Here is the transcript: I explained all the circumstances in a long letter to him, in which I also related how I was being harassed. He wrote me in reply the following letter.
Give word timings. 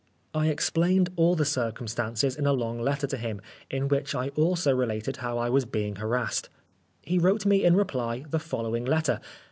I 0.33 0.47
explained 0.47 1.11
all 1.15 1.35
the 1.35 1.45
circumstances 1.45 2.35
in 2.35 2.47
a 2.47 2.53
long 2.53 2.79
letter 2.79 3.05
to 3.05 3.17
him, 3.17 3.39
in 3.69 3.87
which 3.87 4.15
I 4.15 4.29
also 4.29 4.73
related 4.73 5.17
how 5.17 5.37
I 5.37 5.49
was 5.51 5.63
being 5.65 5.97
harassed. 5.97 6.49
He 7.03 7.19
wrote 7.19 7.45
me 7.45 7.63
in 7.63 7.75
reply 7.75 8.25
the 8.27 8.39
following 8.39 8.83
letter. 8.85 9.19